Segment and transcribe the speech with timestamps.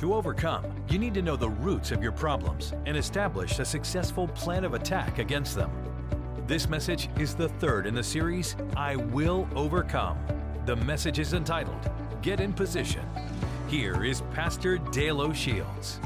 [0.00, 4.28] To overcome, you need to know the roots of your problems and establish a successful
[4.28, 5.70] plan of attack against them.
[6.46, 10.18] This message is the third in the series, I Will Overcome.
[10.64, 11.90] The message is entitled,
[12.22, 13.06] Get in Position.
[13.68, 15.98] Here is Pastor Dale O'Shields.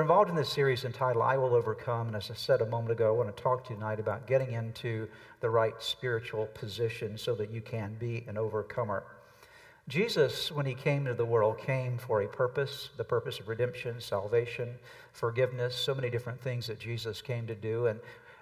[0.00, 2.06] We're involved in this series entitled I Will Overcome.
[2.06, 4.26] And as I said a moment ago, I want to talk to you tonight about
[4.26, 5.06] getting into
[5.40, 9.04] the right spiritual position so that you can be an overcomer.
[9.88, 14.00] Jesus, when he came into the world, came for a purpose the purpose of redemption,
[14.00, 14.70] salvation,
[15.12, 17.86] forgiveness, so many different things that Jesus came to do.
[17.88, 18.00] And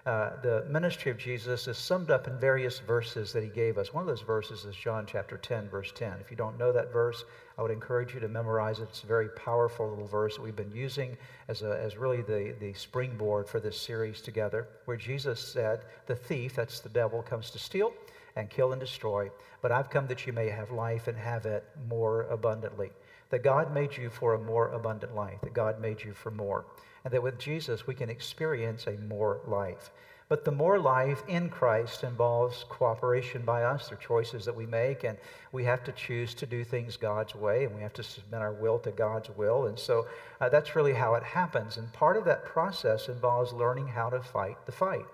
[0.09, 3.93] uh, the ministry of Jesus is summed up in various verses that he gave us.
[3.93, 6.15] One of those verses is John chapter 10, verse 10.
[6.19, 7.27] If you don't know that verse,
[7.59, 8.85] I would encourage you to memorize it.
[8.85, 11.19] It's a very powerful little verse that we've been using
[11.49, 16.16] as, a, as really the, the springboard for this series together, where Jesus said, The
[16.16, 17.93] thief, that's the devil, comes to steal
[18.35, 19.30] and kill and destroy,
[19.61, 22.93] but I've come that you may have life and have it more abundantly.
[23.29, 26.65] That God made you for a more abundant life, that God made you for more
[27.04, 29.91] and that with Jesus we can experience a more life.
[30.29, 35.04] But the more life in Christ involves cooperation by us through choices that we make,
[35.04, 35.16] and
[35.52, 38.52] we have to choose to do things God's way, and we have to submit our
[38.52, 39.66] will to God's will.
[39.66, 40.07] And so
[40.40, 41.79] uh, that's really how it happens.
[41.79, 45.07] And part of that process involves learning how to fight the fight.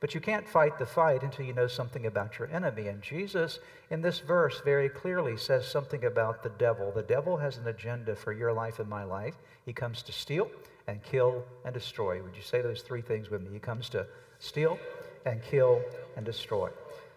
[0.00, 2.88] But you can't fight the fight until you know something about your enemy.
[2.88, 3.58] And Jesus,
[3.90, 6.92] in this verse, very clearly says something about the devil.
[6.92, 9.34] The devil has an agenda for your life and my life.
[9.64, 10.50] He comes to steal,
[10.88, 12.20] and kill and destroy.
[12.20, 13.50] Would you say those three things with me?
[13.52, 14.06] He comes to
[14.38, 14.78] steal
[15.24, 15.82] and kill
[16.16, 16.70] and destroy.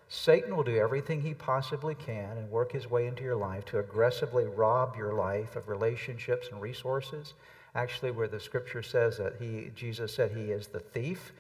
[0.10, 3.80] Satan will do everything he possibly can and work his way into your life to
[3.80, 7.34] aggressively rob your life of relationships and resources.
[7.76, 11.32] Actually, where the scripture says that he, Jesus said he is the thief,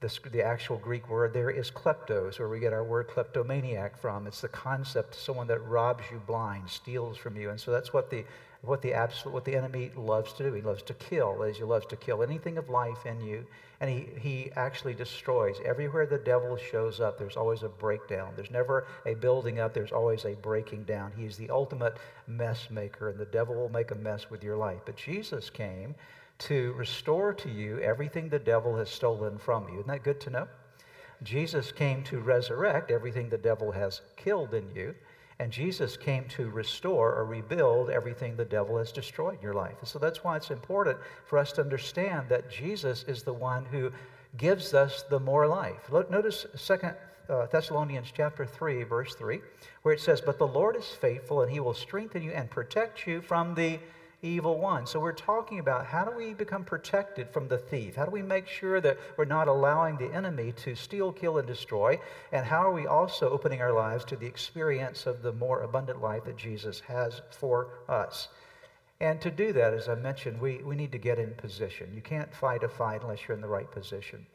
[0.00, 4.26] the, the actual Greek word there is kleptos, where we get our word kleptomaniac from.
[4.26, 7.50] It's the concept of someone that robs you blind, steals from you.
[7.50, 8.24] And so that's what the
[8.62, 10.52] what the absolute what the enemy loves to do.
[10.52, 13.46] He loves to kill, as he loves to kill anything of life in you,
[13.80, 15.56] and he he actually destroys.
[15.64, 18.32] Everywhere the devil shows up, there's always a breakdown.
[18.34, 19.72] There's never a building up.
[19.72, 21.12] There's always a breaking down.
[21.16, 21.96] He's the ultimate
[22.26, 24.80] mess maker, and the devil will make a mess with your life.
[24.84, 25.94] But Jesus came
[26.38, 29.80] to restore to you everything the devil has stolen from you.
[29.80, 30.48] Isn't that good to know?
[31.22, 34.94] Jesus came to resurrect everything the devil has killed in you.
[35.40, 39.76] And Jesus came to restore or rebuild everything the devil has destroyed in your life.
[39.78, 43.64] And so that's why it's important for us to understand that Jesus is the one
[43.66, 43.92] who
[44.36, 45.90] gives us the more life.
[45.90, 46.94] Look, notice Second
[47.28, 49.40] uh, Thessalonians chapter 3, verse 3,
[49.82, 53.06] where it says, But the Lord is faithful, and he will strengthen you and protect
[53.06, 53.78] you from the
[54.22, 54.86] evil one.
[54.86, 57.94] So we're talking about how do we become protected from the thief?
[57.94, 61.46] How do we make sure that we're not allowing the enemy to steal, kill, and
[61.46, 62.00] destroy?
[62.32, 66.02] And how are we also opening our lives to the experience of the more abundant
[66.02, 68.28] life that Jesus has for us?
[69.00, 71.92] And to do that, as I mentioned, we, we need to get in position.
[71.94, 74.26] You can't fight a fight unless you're in the right position.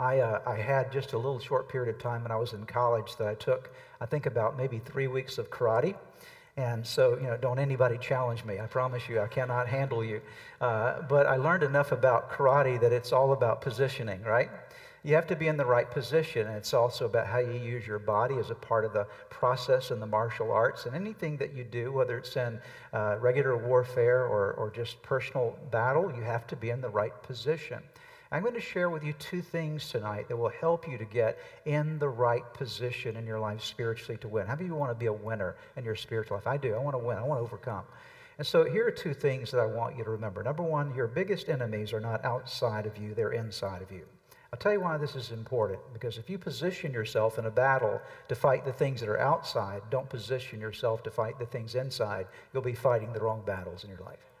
[0.00, 2.64] I, uh, I had just a little short period of time when I was in
[2.64, 5.94] college that I took, I think, about maybe three weeks of karate.
[6.56, 8.60] And so, you know, don't anybody challenge me.
[8.60, 10.20] I promise you, I cannot handle you.
[10.60, 14.50] Uh, but I learned enough about karate that it's all about positioning, right?
[15.04, 17.86] You have to be in the right position, and it's also about how you use
[17.86, 20.86] your body as a part of the process in the martial arts.
[20.86, 22.60] And anything that you do, whether it's in
[22.92, 27.20] uh, regular warfare or, or just personal battle, you have to be in the right
[27.22, 27.82] position.
[28.32, 31.38] I'm going to share with you two things tonight that will help you to get
[31.66, 34.46] in the right position in your life spiritually to win.
[34.46, 36.46] How many of you want to be a winner in your spiritual life?
[36.46, 36.72] I do.
[36.74, 37.18] I want to win.
[37.18, 37.84] I want to overcome.
[38.38, 40.42] And so here are two things that I want you to remember.
[40.42, 44.06] Number one, your biggest enemies are not outside of you, they're inside of you.
[44.50, 48.00] I'll tell you why this is important because if you position yourself in a battle
[48.28, 52.26] to fight the things that are outside, don't position yourself to fight the things inside,
[52.52, 54.31] you'll be fighting the wrong battles in your life.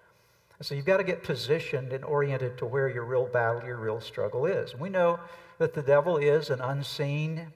[0.62, 4.00] So you've got to get positioned and oriented to where your real battle, your real
[4.00, 4.76] struggle is.
[4.76, 5.18] We know
[5.58, 7.48] that the devil is an unseen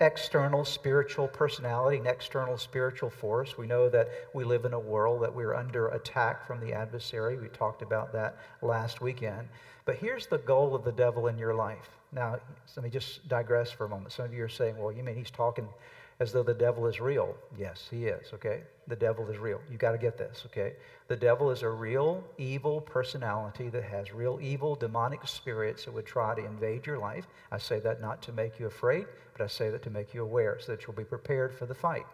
[0.00, 3.56] external spiritual personality, an external spiritual force.
[3.56, 7.38] We know that we live in a world that we're under attack from the adversary.
[7.38, 9.48] We talked about that last weekend.
[9.84, 11.88] But here's the goal of the devil in your life.
[12.12, 12.38] Now,
[12.74, 14.12] let me just digress for a moment.
[14.12, 15.68] Some of you are saying, well, you mean he's talking
[16.18, 17.34] as though the devil is real.
[17.58, 18.62] Yes, he is, okay?
[18.88, 19.60] The devil is real.
[19.70, 20.74] You got to get this, okay?
[21.08, 26.06] The devil is a real evil personality that has real evil demonic spirits that would
[26.06, 27.26] try to invade your life.
[27.52, 30.22] I say that not to make you afraid, but I say that to make you
[30.22, 32.06] aware so that you'll be prepared for the fight.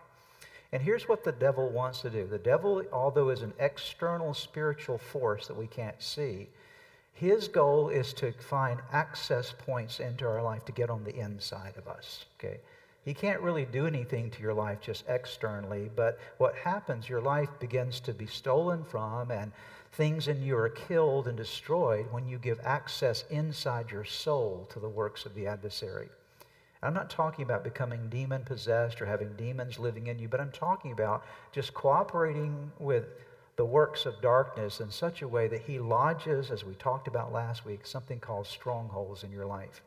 [0.73, 2.27] And here's what the devil wants to do.
[2.27, 6.49] The devil, although is an external spiritual force that we can't see,
[7.13, 11.75] his goal is to find access points into our life to get on the inside
[11.77, 12.59] of us, okay?
[13.05, 17.49] He can't really do anything to your life just externally, but what happens, your life
[17.59, 19.51] begins to be stolen from, and
[19.91, 24.79] things in you are killed and destroyed when you give access inside your soul to
[24.79, 26.09] the works of the adversary.
[26.81, 30.51] I'm not talking about becoming demon possessed or having demons living in you, but I'm
[30.51, 33.05] talking about just cooperating with
[33.57, 37.33] the works of darkness in such a way that he lodges, as we talked about
[37.33, 39.83] last week, something called strongholds in your life.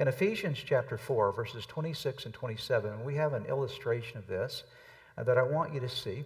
[0.00, 4.62] In Ephesians chapter 4, verses 26 and 27, we have an illustration of this
[5.16, 6.22] uh, that I want you to see.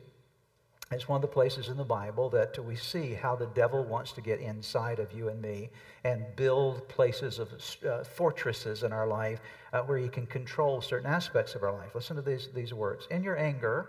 [0.91, 4.13] It's one of the places in the Bible that we see how the devil wants
[4.13, 5.71] to get inside of you and me
[6.05, 7.49] and build places of
[7.89, 9.41] uh, fortresses in our life
[9.73, 11.95] uh, where he can control certain aspects of our life.
[11.95, 13.09] Listen to these, these words.
[13.11, 13.89] In your anger,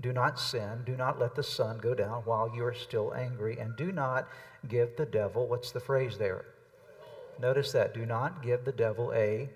[0.00, 0.82] do not sin.
[0.86, 3.58] Do not let the sun go down while you are still angry.
[3.58, 4.28] And do not
[4.68, 6.44] give the devil, what's the phrase there?
[7.40, 7.94] Notice that.
[7.94, 9.48] Do not give the devil a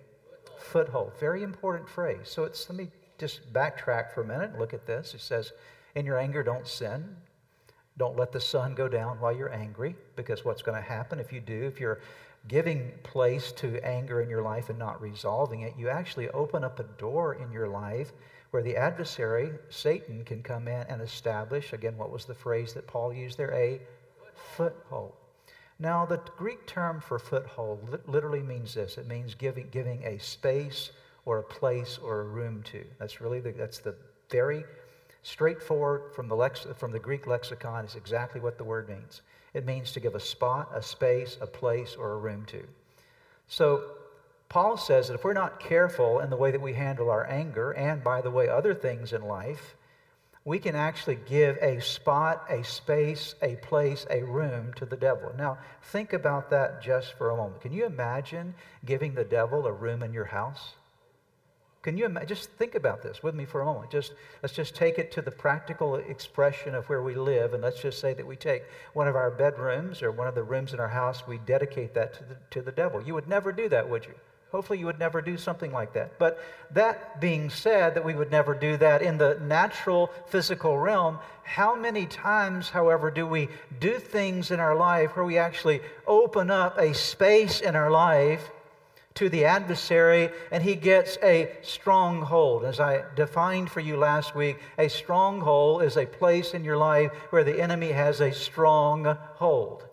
[0.58, 1.12] foothold.
[1.18, 2.24] Very important phrase.
[2.24, 2.88] So it's, let me
[3.18, 5.14] just backtrack for a minute and look at this.
[5.14, 5.52] It says,
[5.94, 7.16] In your anger, don't sin.
[7.98, 11.32] Don't let the sun go down while you're angry, because what's going to happen if
[11.32, 12.00] you do, if you're
[12.48, 16.80] giving place to anger in your life and not resolving it, you actually open up
[16.80, 18.12] a door in your life
[18.50, 22.86] where the adversary, Satan, can come in and establish, again, what was the phrase that
[22.86, 23.52] Paul used there?
[23.52, 23.80] A
[24.56, 25.12] foothold.
[25.82, 30.92] Now, the Greek term for foothold literally means this it means giving, giving a space
[31.24, 32.84] or a place or a room to.
[33.00, 33.96] That's really the, that's the
[34.30, 34.62] very
[35.24, 39.22] straightforward from the, lex, from the Greek lexicon, is exactly what the word means.
[39.54, 42.62] It means to give a spot, a space, a place, or a room to.
[43.48, 43.82] So,
[44.48, 47.72] Paul says that if we're not careful in the way that we handle our anger,
[47.72, 49.74] and by the way, other things in life,
[50.44, 55.32] we can actually give a spot, a space, a place, a room to the devil.
[55.38, 57.60] Now, think about that just for a moment.
[57.60, 58.54] Can you imagine
[58.84, 60.74] giving the devil a room in your house?
[61.82, 62.28] Can you imagine?
[62.28, 63.90] Just think about this with me for a moment.
[63.90, 67.80] Just let's just take it to the practical expression of where we live, and let's
[67.80, 68.62] just say that we take
[68.94, 72.14] one of our bedrooms or one of the rooms in our house, we dedicate that
[72.14, 73.02] to the, to the devil.
[73.02, 74.14] You would never do that, would you?
[74.52, 76.18] Hopefully, you would never do something like that.
[76.18, 76.38] But
[76.72, 81.74] that being said, that we would never do that in the natural physical realm, how
[81.74, 83.48] many times, however, do we
[83.80, 88.50] do things in our life where we actually open up a space in our life
[89.14, 92.64] to the adversary and he gets a stronghold?
[92.64, 97.10] As I defined for you last week, a stronghold is a place in your life
[97.30, 99.86] where the enemy has a strong hold.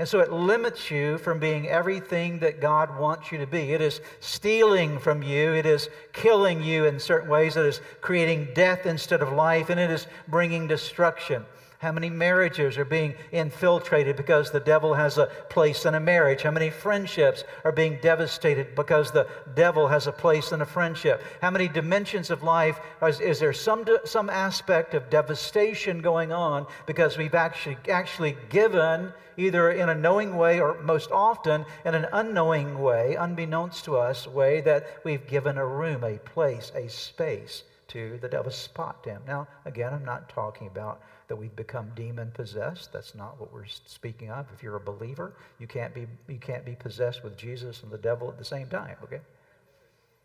[0.00, 3.74] And so it limits you from being everything that God wants you to be.
[3.74, 8.48] It is stealing from you, it is killing you in certain ways, it is creating
[8.54, 11.44] death instead of life, and it is bringing destruction.
[11.80, 16.42] How many marriages are being infiltrated because the devil has a place in a marriage?
[16.42, 21.22] How many friendships are being devastated because the devil has a place in a friendship?
[21.40, 26.66] How many dimensions of life is, is there some, some aspect of devastation going on
[26.84, 32.08] because we've actually, actually given, either in a knowing way or most often in an
[32.12, 37.62] unknowing way, unbeknownst to us, way that we've given a room, a place, a space
[37.88, 39.22] to the devil's spot him.
[39.26, 41.00] Now, again, I'm not talking about
[41.30, 42.92] that we've become demon possessed.
[42.92, 44.46] That's not what we're speaking of.
[44.52, 47.98] If you're a believer, you can't be, you can't be possessed with Jesus and the
[47.98, 49.20] devil at the same time, okay?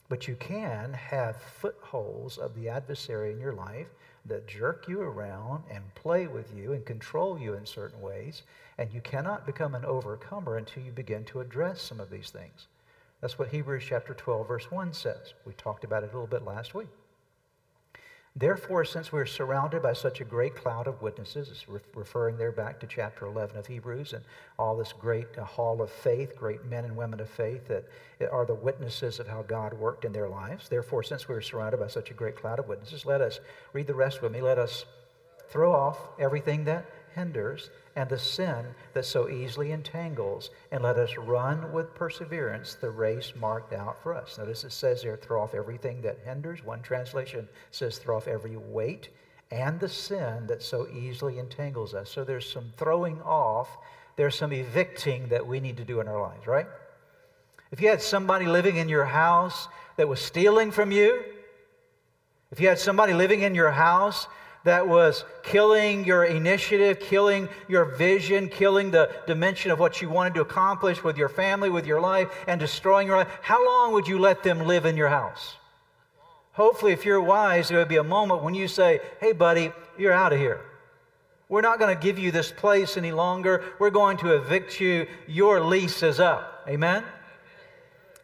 [0.09, 3.87] But you can have footholds of the adversary in your life
[4.25, 8.41] that jerk you around and play with you and control you in certain ways.
[8.79, 12.65] And you cannot become an overcomer until you begin to address some of these things.
[13.21, 15.35] That's what Hebrews chapter 12, verse 1 says.
[15.45, 16.89] We talked about it a little bit last week.
[18.37, 22.51] Therefore, since we're surrounded by such a great cloud of witnesses, it's re- referring there
[22.51, 24.25] back to chapter 11 of Hebrews and
[24.59, 27.85] all this great uh, hall of faith, great men and women of faith that
[28.29, 30.67] are the witnesses of how God worked in their lives.
[30.67, 33.39] Therefore, since we're surrounded by such a great cloud of witnesses, let us
[33.71, 34.41] read the rest with me.
[34.41, 34.83] Let us
[35.47, 41.15] throw off everything that hinders and the sin that so easily entangles, and let us
[41.17, 44.37] run with perseverance the race marked out for us.
[44.37, 46.63] Notice it says there, throw off everything that hinders.
[46.63, 49.09] One translation says, throw off every weight
[49.51, 52.09] and the sin that so easily entangles us.
[52.09, 53.77] So there's some throwing off,
[54.15, 56.67] there's some evicting that we need to do in our lives, right?
[57.71, 59.67] If you had somebody living in your house
[59.97, 61.23] that was stealing from you,
[62.51, 64.27] if you had somebody living in your house
[64.65, 70.33] that was killing your initiative, killing your vision, killing the dimension of what you wanted
[70.33, 74.07] to accomplish with your family, with your life, and destroying your life, how long would
[74.07, 75.55] you let them live in your house?
[76.53, 80.13] Hopefully, if you're wise, there would be a moment when you say, Hey, buddy, you're
[80.13, 80.61] out of here.
[81.47, 83.63] We're not going to give you this place any longer.
[83.77, 85.05] We're going to evict you.
[85.27, 86.65] Your lease is up.
[86.67, 87.03] Amen?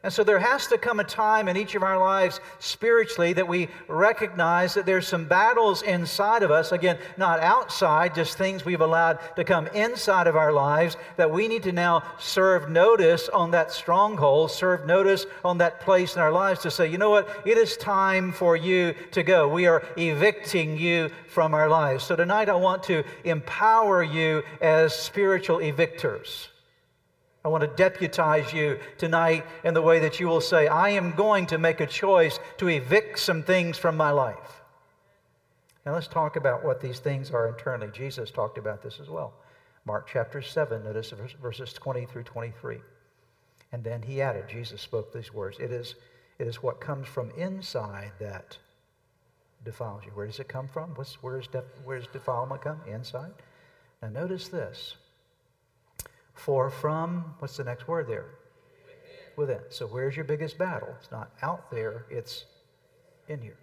[0.03, 3.47] And so there has to come a time in each of our lives spiritually that
[3.47, 8.81] we recognize that there's some battles inside of us, again, not outside, just things we've
[8.81, 13.51] allowed to come inside of our lives, that we need to now serve notice on
[13.51, 17.29] that stronghold, serve notice on that place in our lives to say, you know what,
[17.45, 19.47] it is time for you to go.
[19.47, 22.03] We are evicting you from our lives.
[22.03, 26.47] So tonight I want to empower you as spiritual evictors.
[27.43, 31.11] I want to deputize you tonight in the way that you will say, I am
[31.13, 34.61] going to make a choice to evict some things from my life.
[35.85, 37.91] Now let's talk about what these things are internally.
[37.91, 39.33] Jesus talked about this as well.
[39.85, 42.77] Mark chapter 7, notice verses 20 through 23.
[43.71, 45.95] And then he added, Jesus spoke these words It is,
[46.37, 48.57] it is what comes from inside that
[49.65, 50.11] defiles you.
[50.11, 50.91] Where does it come from?
[50.95, 52.81] What's, does def, where's defilement come?
[52.87, 53.31] Inside.
[54.01, 54.95] Now notice this.
[56.33, 58.25] For from, what's the next word there?
[59.35, 59.61] Within.
[59.69, 60.89] So where's your biggest battle?
[60.99, 62.45] It's not out there, it's
[63.27, 63.57] in here.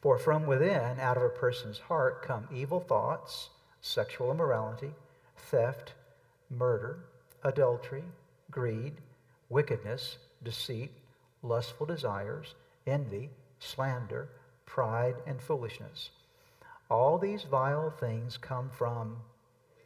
[0.00, 3.50] For from within, out of a person's heart, come evil thoughts,
[3.80, 4.90] sexual immorality,
[5.36, 5.94] theft,
[6.50, 7.04] murder,
[7.42, 8.04] adultery,
[8.50, 8.94] greed,
[9.48, 10.90] wickedness, deceit,
[11.42, 12.54] lustful desires,
[12.86, 14.28] envy, slander,
[14.66, 16.10] pride, and foolishness.
[16.90, 19.16] All these vile things come from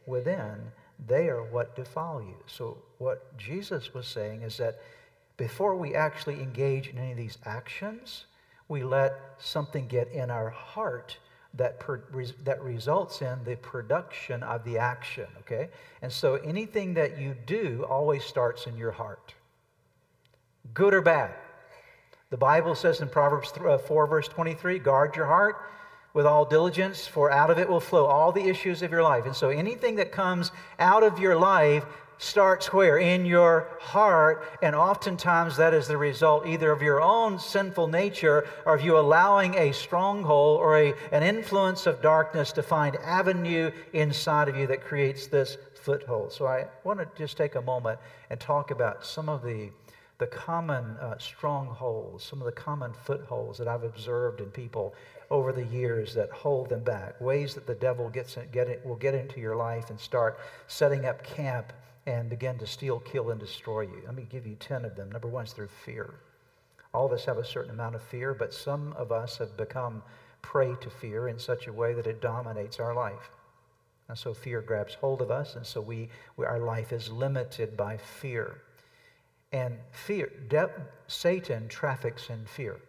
[0.05, 0.71] within
[1.05, 2.35] they are what defile you.
[2.45, 4.79] So, what Jesus was saying is that
[5.37, 8.25] before we actually engage in any of these actions,
[8.67, 11.17] we let something get in our heart
[11.55, 12.03] that, per,
[12.43, 15.69] that results in the production of the action, okay?
[16.01, 19.33] And so anything that you do always starts in your heart,
[20.73, 21.31] good or bad.
[22.29, 25.55] The Bible says in Proverbs uh, 4, verse 23 guard your heart
[26.13, 29.25] with all diligence, for out of it will flow all the issues of your life.
[29.25, 31.85] And so anything that comes out of your life
[32.19, 32.97] starts where?
[32.97, 34.43] In your heart.
[34.61, 38.97] And oftentimes that is the result either of your own sinful nature or of you
[38.97, 44.67] allowing a stronghold or a, an influence of darkness to find avenue inside of you
[44.67, 46.31] that creates this foothold.
[46.31, 49.71] So I want to just take a moment and talk about some of the
[50.19, 54.93] the common uh, strongholds, some of the common footholds that I've observed in people
[55.29, 58.85] over the years that hold them back, ways that the devil gets in, get it,
[58.85, 61.73] will get into your life and start setting up camp
[62.05, 64.01] and begin to steal, kill, and destroy you.
[64.05, 65.11] Let me give you 10 of them.
[65.11, 66.13] Number one is through fear.
[66.93, 70.03] All of us have a certain amount of fear, but some of us have become
[70.41, 73.31] prey to fear in such a way that it dominates our life.
[74.09, 77.77] And so fear grabs hold of us, and so we, we our life is limited
[77.77, 78.61] by fear.
[79.51, 80.69] And fear, de-
[81.07, 82.79] Satan traffics in fear.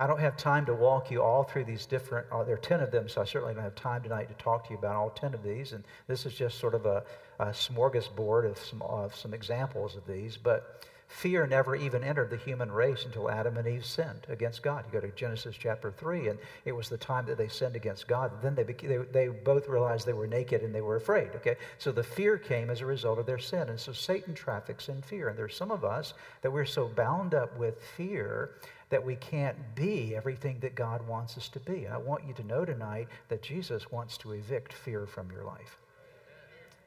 [0.00, 2.80] I don't have time to walk you all through these different, uh, there are 10
[2.80, 5.10] of them, so I certainly don't have time tonight to talk to you about all
[5.10, 5.72] 10 of these.
[5.72, 7.02] And this is just sort of a,
[7.40, 10.36] a smorgasbord of some, of some examples of these.
[10.36, 14.84] But fear never even entered the human race until Adam and Eve sinned against God.
[14.86, 18.06] You go to Genesis chapter 3, and it was the time that they sinned against
[18.06, 18.30] God.
[18.40, 21.56] Then they, they, they both realized they were naked and they were afraid, okay?
[21.78, 23.68] So the fear came as a result of their sin.
[23.68, 25.28] And so Satan traffics in fear.
[25.28, 28.50] And there's some of us that we're so bound up with fear
[28.90, 31.84] that we can't be everything that God wants us to be.
[31.84, 35.44] And I want you to know tonight that Jesus wants to evict fear from your
[35.44, 35.78] life.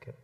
[0.02, 0.16] Okay?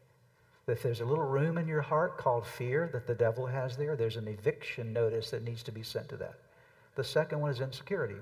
[0.68, 3.96] If there's a little room in your heart called fear that the devil has there,
[3.96, 6.36] there's an eviction notice that needs to be sent to that.
[6.96, 8.20] The second one is insecurity.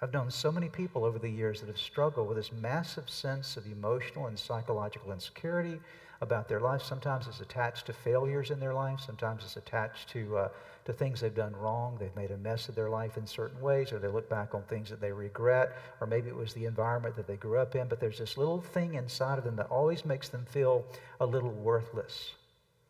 [0.00, 3.56] I've known so many people over the years that have struggled with this massive sense
[3.56, 5.80] of emotional and psychological insecurity
[6.20, 6.82] about their life.
[6.82, 10.48] Sometimes it's attached to failures in their life, sometimes it's attached to uh,
[10.88, 11.98] to things they've done wrong.
[12.00, 14.62] They've made a mess of their life in certain ways, or they look back on
[14.62, 17.88] things that they regret, or maybe it was the environment that they grew up in.
[17.88, 20.86] But there's this little thing inside of them that always makes them feel
[21.20, 22.32] a little worthless,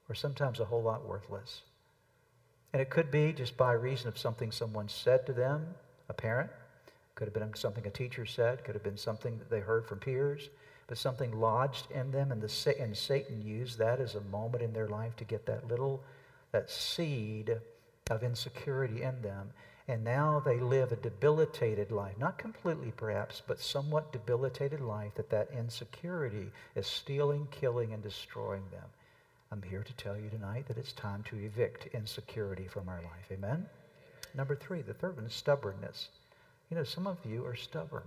[0.09, 1.63] or sometimes a whole lot worthless.
[2.73, 5.67] And it could be just by reason of something someone said to them,
[6.09, 6.51] a parent.
[7.17, 9.99] Could have been something a teacher said, could have been something that they heard from
[9.99, 10.51] peers,
[10.87, 14.73] but something lodged in them, and, the, and Satan used that as a moment in
[14.73, 16.01] their life to get that little,
[16.53, 17.59] that seed
[18.11, 19.51] of insecurity in them.
[19.87, 25.31] And now they live a debilitated life, not completely perhaps, but somewhat debilitated life that
[25.31, 28.85] that insecurity is stealing, killing, and destroying them.
[29.51, 33.33] I'm here to tell you tonight that it's time to evict insecurity from our life.
[33.33, 33.65] Amen?
[34.35, 36.11] Number three, the third one is stubbornness.
[36.71, 38.05] You know, some of you are stubborn.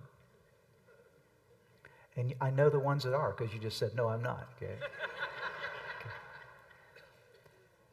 [2.16, 4.48] And I know the ones that are because you just said, no, I'm not.
[4.62, 4.76] Okay?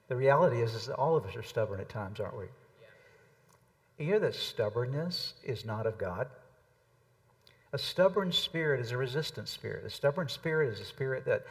[0.09, 2.47] The reality is, is that all of us are stubborn at times, aren't we?
[3.99, 6.29] You hear that stubbornness is not of God?
[7.73, 9.85] A stubborn spirit is a resistant spirit.
[9.85, 11.45] A stubborn spirit is a spirit that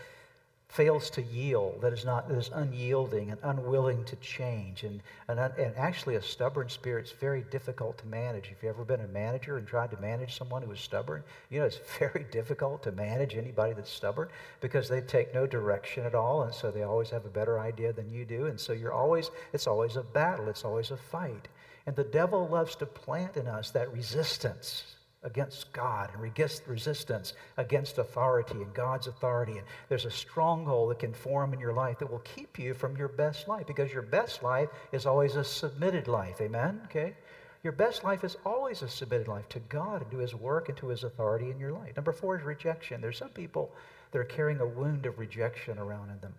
[0.70, 5.40] fails to yield, that is not that is unyielding and unwilling to change, and, and,
[5.40, 8.52] and actually a stubborn spirit is very difficult to manage.
[8.52, 11.60] If you've ever been a manager and tried to manage someone who is stubborn, you
[11.60, 14.28] know it's very difficult to manage anybody that's stubborn
[14.60, 17.94] because they take no direction at all, and so they always have a better idea
[17.94, 21.48] than you do, and so you're always it's always a battle, it's always a fight,
[21.86, 26.22] and the devil loves to plant in us that resistance against God and
[26.68, 29.54] resistance against authority and God's authority.
[29.54, 32.96] And there's a stronghold that can form in your life that will keep you from
[32.96, 36.40] your best life because your best life is always a submitted life.
[36.40, 36.82] Amen?
[36.86, 37.16] Okay?
[37.64, 40.78] Your best life is always a submitted life to God and to His work and
[40.78, 41.96] to His authority in your life.
[41.96, 43.02] Number four is rejection.
[43.02, 43.72] There's some people
[44.12, 46.36] that are carrying a wound of rejection around in them.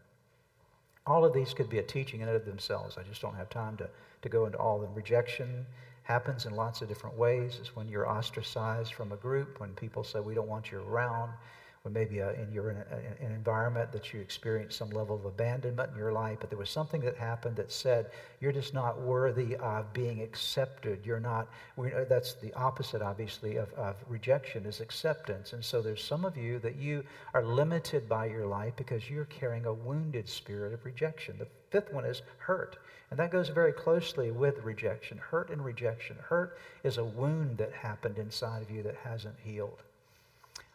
[1.06, 2.96] All of these could be a teaching in and of themselves.
[2.96, 3.88] I just don't have time to,
[4.22, 4.94] to go into all of them.
[4.94, 5.66] Rejection
[6.08, 7.58] happens in lots of different ways.
[7.60, 11.32] It's when you're ostracized from a group, when people say, We don't want you around,
[11.82, 15.24] when maybe uh, in, you're in a, an environment that you experience some level of
[15.24, 19.00] abandonment in your life, but there was something that happened that said, You're just not
[19.00, 21.04] worthy of being accepted.
[21.04, 25.52] You're not, uh, that's the opposite, obviously, of, of rejection is acceptance.
[25.52, 27.04] And so there's some of you that you
[27.34, 31.36] are limited by your life because you're carrying a wounded spirit of rejection.
[31.38, 32.78] The fifth one is hurt.
[33.10, 35.18] And that goes very closely with rejection.
[35.18, 36.16] Hurt and rejection.
[36.20, 39.82] Hurt is a wound that happened inside of you that hasn't healed.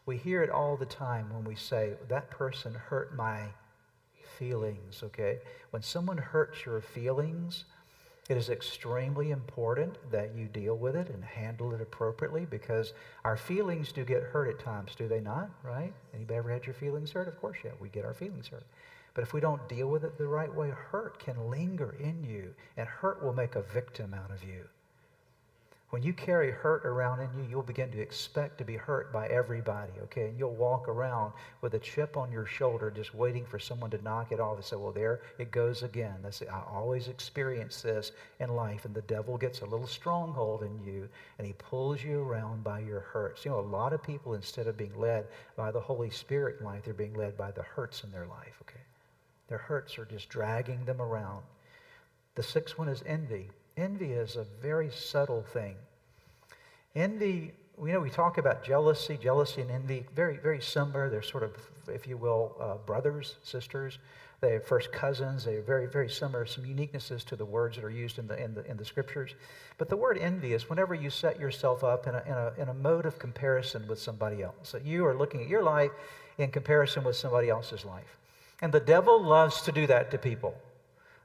[0.06, 3.48] We hear it all the time when we say, that person hurt my
[4.38, 5.40] feelings, okay?
[5.72, 7.66] When someone hurts your feelings,
[8.30, 12.94] it is extremely important that you deal with it and handle it appropriately because
[13.26, 15.50] our feelings do get hurt at times, do they not?
[15.62, 15.94] Right?
[16.14, 17.28] Anybody ever had your feelings hurt?
[17.28, 18.66] Of course, yeah, we get our feelings hurt.
[19.14, 22.56] But if we don't deal with it the right way, hurt can linger in you,
[22.78, 24.64] and hurt will make a victim out of you.
[25.94, 29.28] When you carry hurt around in you, you'll begin to expect to be hurt by
[29.28, 30.30] everybody, okay?
[30.30, 34.02] And you'll walk around with a chip on your shoulder just waiting for someone to
[34.02, 36.16] knock it off and say, well, there it goes again.
[36.24, 36.48] That's it.
[36.52, 38.86] I always experience this in life.
[38.86, 41.08] And the devil gets a little stronghold in you
[41.38, 43.46] and he pulls you around by your hurts.
[43.46, 46.66] You know, a lot of people, instead of being led by the Holy Spirit in
[46.66, 48.82] life, they're being led by the hurts in their life, okay?
[49.48, 51.44] Their hurts are just dragging them around.
[52.34, 53.52] The sixth one is envy.
[53.78, 55.76] Envy is a very subtle thing.
[56.96, 61.10] Envy, we know, we talk about jealousy, jealousy and envy, very, very similar.
[61.10, 61.56] They're sort of,
[61.88, 63.98] if you will, uh, brothers, sisters.
[64.42, 65.46] They're first cousins.
[65.46, 66.46] They're very, very similar.
[66.46, 69.36] Some uniquenesses to the words that are used in the, in the, in the scriptures.
[69.78, 72.70] But the word envy is whenever you set yourself up in a, in, a, in
[72.70, 74.74] a mode of comparison with somebody else.
[74.74, 75.92] That you are looking at your life
[76.38, 78.18] in comparison with somebody else's life.
[78.62, 80.56] And the devil loves to do that to people.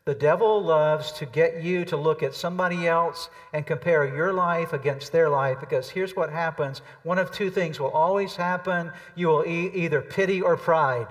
[0.09, 4.73] The devil loves to get you to look at somebody else and compare your life
[4.73, 6.81] against their life because here's what happens.
[7.03, 8.91] One of two things will always happen.
[9.17, 11.09] You will e- either pity or pride.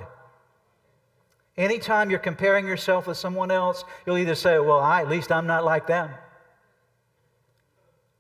[1.58, 5.46] Anytime you're comparing yourself with someone else, you'll either say, Well, I, at least I'm
[5.46, 6.10] not like them.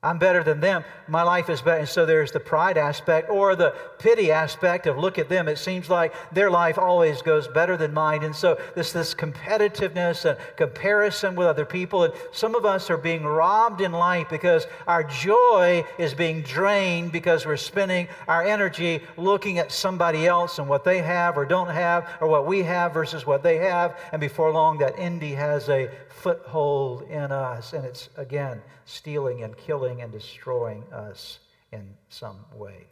[0.04, 0.84] I'm better than them.
[1.08, 1.80] My life is better.
[1.80, 5.48] And so there's the pride aspect or the pity aspect of look at them.
[5.48, 8.24] It seems like their life always goes better than mine.
[8.24, 12.04] And so this this competitiveness and comparison with other people.
[12.04, 17.12] And some of us are being robbed in life because our joy is being drained
[17.12, 21.70] because we're spending our energy looking at somebody else and what they have or don't
[21.70, 24.00] have or what we have versus what they have.
[24.12, 27.74] And before long, that envy has a foothold in us.
[27.74, 31.40] And it's, again, stealing and killing and destroying us
[31.72, 32.88] in some way.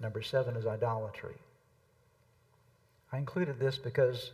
[0.00, 1.36] Number seven is idolatry.
[3.12, 4.32] I included this because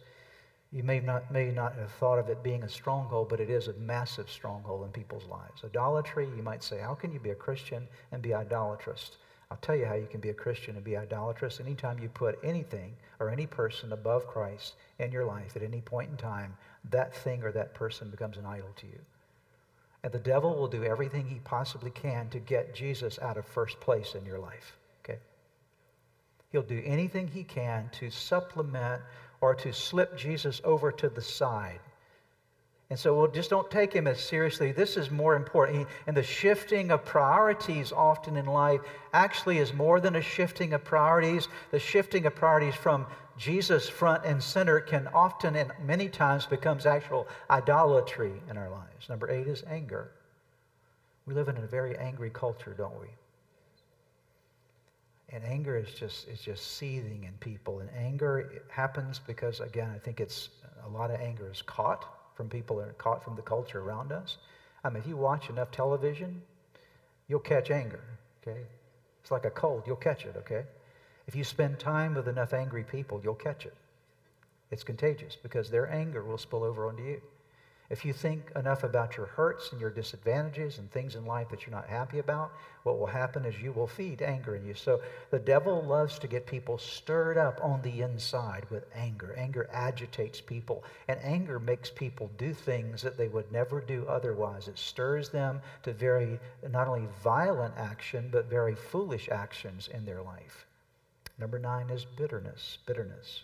[0.72, 3.68] you may not, may not have thought of it being a stronghold, but it is
[3.68, 5.64] a massive stronghold in people's lives.
[5.64, 9.12] Idolatry, you might say, how can you be a Christian and be idolatrous?
[9.50, 11.58] I'll tell you how you can be a Christian and be idolatrous.
[11.58, 16.11] Anytime you put anything or any person above Christ in your life at any point
[16.11, 16.54] in time,
[16.90, 19.00] that thing or that person becomes an idol to you.
[20.04, 23.80] And the devil will do everything he possibly can to get Jesus out of first
[23.80, 24.76] place in your life.
[25.04, 25.18] Okay?
[26.50, 29.02] He'll do anything he can to supplement
[29.40, 31.80] or to slip Jesus over to the side.
[32.90, 34.72] And so we'll just don't take him as seriously.
[34.72, 35.87] This is more important.
[36.06, 38.80] And the shifting of priorities often in life
[39.12, 41.48] actually is more than a shifting of priorities.
[41.70, 43.06] The shifting of priorities from
[43.38, 49.09] Jesus front and center can often and many times becomes actual idolatry in our lives.
[49.09, 50.11] Number eight is anger.
[51.24, 53.07] We live in a very angry culture, don't we?
[55.31, 57.79] And anger is just is just seething in people.
[57.79, 60.48] And anger happens because again, I think it's
[60.85, 64.38] a lot of anger is caught from people are caught from the culture around us.
[64.83, 66.42] I mean, if you watch enough television,
[67.29, 68.03] you'll catch anger.
[68.42, 68.61] Okay,
[69.20, 69.85] it's like a cold.
[69.87, 70.35] You'll catch it.
[70.38, 70.64] Okay.
[71.28, 73.74] If you spend time with enough angry people, you'll catch it.
[74.70, 77.20] It's contagious because their anger will spill over onto you.
[77.90, 81.66] If you think enough about your hurts and your disadvantages and things in life that
[81.66, 84.72] you're not happy about, what will happen is you will feed anger in you.
[84.72, 89.34] So the devil loves to get people stirred up on the inside with anger.
[89.36, 94.66] Anger agitates people, and anger makes people do things that they would never do otherwise.
[94.66, 100.22] It stirs them to very, not only violent action, but very foolish actions in their
[100.22, 100.67] life.
[101.38, 102.79] Number nine is bitterness.
[102.87, 103.42] Bitterness.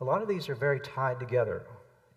[0.00, 1.62] A lot of these are very tied together.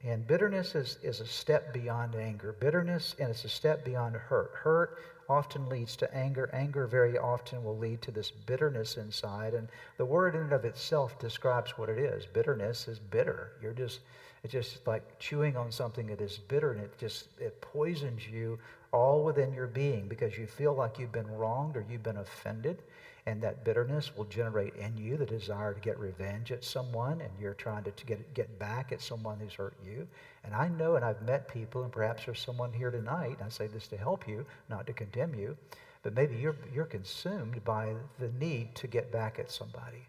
[0.03, 2.55] And bitterness is, is a step beyond anger.
[2.59, 4.51] Bitterness, and it's a step beyond hurt.
[4.55, 4.97] Hurt
[5.29, 6.49] often leads to anger.
[6.53, 9.53] Anger very often will lead to this bitterness inside.
[9.53, 12.25] And the word in and of itself describes what it is.
[12.25, 13.51] Bitterness is bitter.
[13.61, 13.99] You're just,
[14.43, 18.57] it's just like chewing on something that is bitter and it just, it poisons you
[18.91, 22.81] all within your being because you feel like you've been wronged or you've been offended
[23.25, 27.29] and that bitterness will generate in you the desire to get revenge at someone, and
[27.39, 30.07] you're trying to, to get, get back at someone who's hurt you.
[30.43, 33.67] And I know, and I've met people, and perhaps there's someone here tonight, I say
[33.67, 35.55] this to help you, not to condemn you,
[36.01, 40.07] but maybe you're, you're consumed by the need to get back at somebody.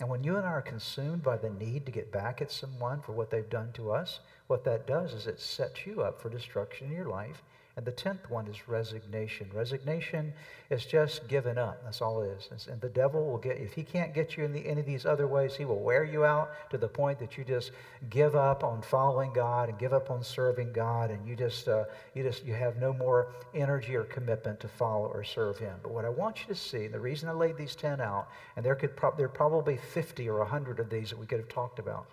[0.00, 3.00] And when you and I are consumed by the need to get back at someone
[3.00, 6.30] for what they've done to us, what that does is it sets you up for
[6.30, 7.42] destruction in your life
[7.80, 9.48] and the tenth one is resignation.
[9.54, 10.34] Resignation
[10.68, 11.82] is just giving up.
[11.82, 12.66] That's all it is.
[12.68, 15.06] And the devil will get, if he can't get you in the, any of these
[15.06, 17.70] other ways, he will wear you out to the point that you just
[18.10, 21.84] give up on following God and give up on serving God, and you just, uh,
[22.12, 25.78] you just, you have no more energy or commitment to follow or serve Him.
[25.82, 28.28] But what I want you to see, and the reason I laid these ten out,
[28.56, 31.40] and there could pro- there are probably fifty or hundred of these that we could
[31.40, 32.10] have talked about.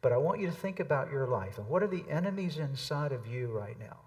[0.00, 3.12] But I want you to think about your life and what are the enemies inside
[3.12, 3.98] of you right now?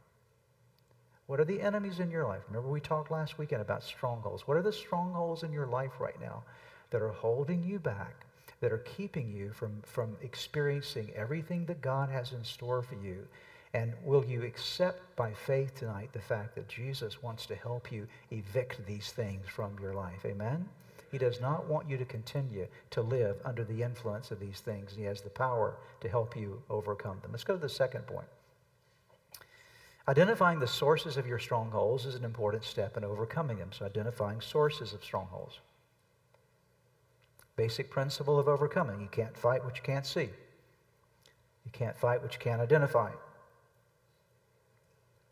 [1.27, 2.41] What are the enemies in your life?
[2.47, 4.47] Remember, we talked last weekend about strongholds.
[4.47, 6.43] What are the strongholds in your life right now
[6.91, 8.27] that are holding you back,
[8.61, 13.27] that are keeping you from, from experiencing everything that God has in store for you?
[13.73, 18.07] And will you accept by faith tonight the fact that Jesus wants to help you
[18.29, 20.23] evict these things from your life?
[20.25, 20.69] Amen?
[21.11, 24.93] He does not want you to continue to live under the influence of these things.
[24.95, 27.31] He has the power to help you overcome them.
[27.31, 28.27] Let's go to the second point.
[30.07, 33.71] Identifying the sources of your strongholds is an important step in overcoming them.
[33.71, 35.59] So, identifying sources of strongholds.
[37.55, 40.29] Basic principle of overcoming you can't fight what you can't see,
[41.63, 43.11] you can't fight what you can't identify.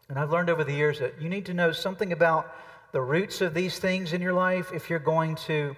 [0.09, 2.53] And I've learned over the years that you need to know something about
[2.91, 5.75] the roots of these things in your life if you're going to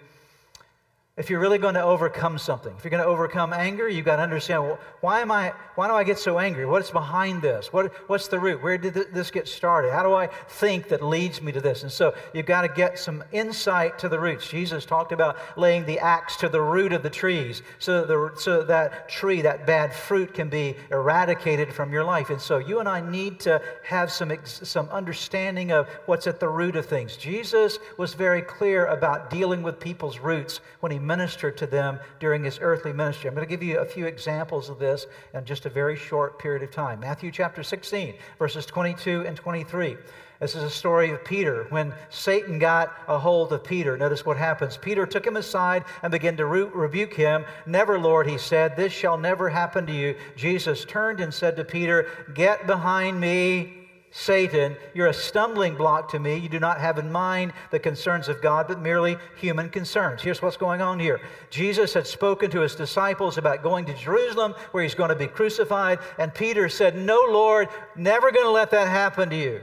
[1.18, 4.18] if you're really going to overcome something, if you're going to overcome anger, you've got
[4.18, 5.54] to understand well, why am I?
[5.76, 6.66] Why do I get so angry?
[6.66, 7.72] What's behind this?
[7.72, 8.62] What, what's the root?
[8.62, 9.94] Where did this get started?
[9.94, 11.84] How do I think that leads me to this?
[11.84, 14.50] And so you've got to get some insight to the roots.
[14.50, 18.32] Jesus talked about laying the axe to the root of the trees, so that, the,
[18.38, 22.30] so that tree, that bad fruit, can be eradicated from your life.
[22.30, 26.50] And so you and I need to have some some understanding of what's at the
[26.50, 27.16] root of things.
[27.16, 32.44] Jesus was very clear about dealing with people's roots when he ministered to them during
[32.44, 33.28] his earthly ministry.
[33.28, 36.40] I'm going to give you a few examples of this in just a very short
[36.40, 37.00] period of time.
[37.00, 39.98] Matthew chapter 16, verses 22 and 23.
[40.40, 41.66] This is a story of Peter.
[41.70, 44.78] When Satan got a hold of Peter, notice what happens.
[44.78, 47.46] Peter took him aside and began to re- rebuke him.
[47.66, 50.16] Never, Lord, he said, this shall never happen to you.
[50.36, 53.85] Jesus turned and said to Peter, Get behind me,
[54.18, 56.38] Satan, you're a stumbling block to me.
[56.38, 60.22] You do not have in mind the concerns of God, but merely human concerns.
[60.22, 64.56] Here's what's going on here Jesus had spoken to his disciples about going to Jerusalem
[64.72, 68.72] where he's going to be crucified, and Peter said, No, Lord, never going to let
[68.72, 69.60] that happen to you.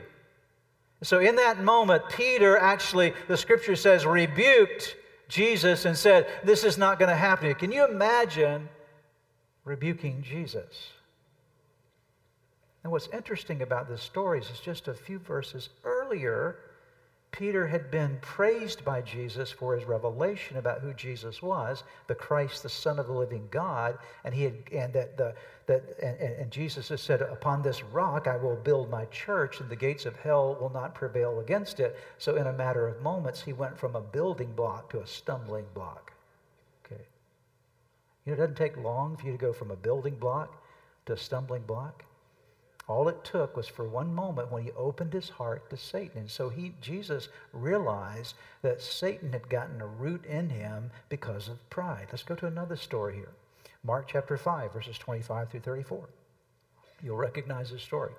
[1.02, 4.96] So, in that moment, Peter actually, the scripture says, rebuked
[5.28, 7.54] Jesus and said, This is not going to happen to you.
[7.54, 8.68] Can you imagine
[9.64, 10.90] rebuking Jesus?
[12.82, 16.56] And what's interesting about this story is just a few verses earlier,
[17.32, 22.62] Peter had been praised by Jesus for his revelation about who Jesus was, the Christ,
[22.62, 25.34] the Son of the living God, and he had, and that the
[25.66, 29.70] that and, and Jesus has said, "Upon this rock I will build my church, and
[29.70, 33.40] the gates of hell will not prevail against it." So, in a matter of moments,
[33.40, 36.12] he went from a building block to a stumbling block.
[36.84, 37.02] Okay,
[38.26, 40.62] you know, it doesn't take long for you to go from a building block
[41.06, 42.04] to a stumbling block.
[42.88, 46.22] All it took was for one moment when he opened his heart to Satan.
[46.22, 51.70] And so he, Jesus realized that Satan had gotten a root in him because of
[51.70, 52.08] pride.
[52.10, 53.32] Let's go to another story here.
[53.84, 56.08] Mark chapter 5, verses 25 through 34.
[57.02, 58.12] You'll recognize this story.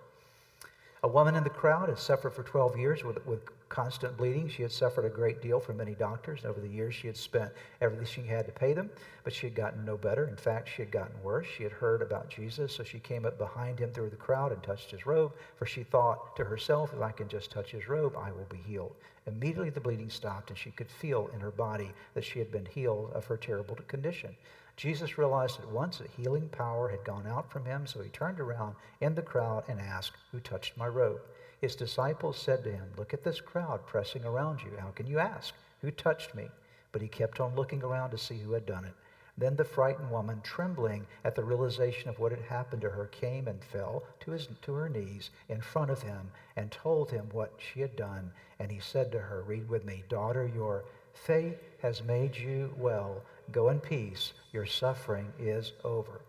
[1.05, 4.47] A woman in the crowd had suffered for 12 years with, with constant bleeding.
[4.47, 6.45] She had suffered a great deal from many doctors.
[6.45, 8.89] Over the years, she had spent everything she had to pay them,
[9.25, 10.29] but she had gotten no better.
[10.29, 11.45] In fact, she had gotten worse.
[11.45, 14.63] She had heard about Jesus, so she came up behind him through the crowd and
[14.63, 18.15] touched his robe, for she thought to herself, if I can just touch his robe,
[18.17, 18.95] I will be healed.
[19.27, 22.65] Immediately, the bleeding stopped, and she could feel in her body that she had been
[22.65, 24.37] healed of her terrible condition.
[24.75, 28.39] Jesus realized at once that healing power had gone out from him, so he turned
[28.39, 31.21] around in the crowd and asked, Who touched my robe?
[31.61, 34.71] His disciples said to him, Look at this crowd pressing around you.
[34.79, 36.49] How can you ask, Who touched me?
[36.91, 38.93] But he kept on looking around to see who had done it.
[39.37, 43.47] Then the frightened woman, trembling at the realization of what had happened to her, came
[43.47, 47.53] and fell to, his, to her knees in front of him and told him what
[47.57, 48.31] she had done.
[48.59, 53.23] And he said to her, Read with me, Daughter, your faith has made you well.
[53.51, 54.33] Go in peace.
[54.51, 56.21] Your suffering is over.